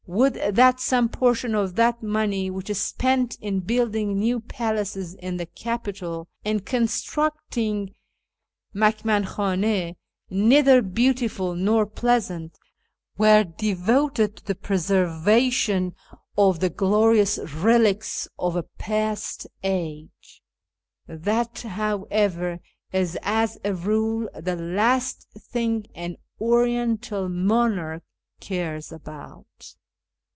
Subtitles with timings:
[0.07, 5.37] Would that some portion of that money which is spent in building new palaces in
[5.37, 7.93] the capital, and constructing
[8.75, 9.95] ISFAHAN ?.i9 tnilwidn khdnSs
[10.29, 12.57] neither beautiful nor pleasant,
[13.17, 15.93] were devoted to the preservation
[16.37, 20.41] of the glorious relics of a past age!
[21.07, 22.59] That, however,
[22.91, 28.03] is as a rule the last thing an Oriental monarch
[28.41, 29.75] cares about.